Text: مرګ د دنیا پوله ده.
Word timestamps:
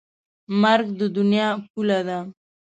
مرګ 0.61 0.87
د 0.99 1.01
دنیا 1.17 1.47
پوله 1.69 1.99
ده. 2.07 2.19